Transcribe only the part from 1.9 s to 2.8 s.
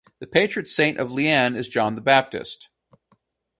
the Baptist.